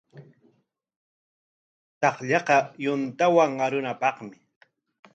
Takllaqa 2.01 2.57
yuntawan 2.83 3.53
arunapaqmi. 3.65 4.35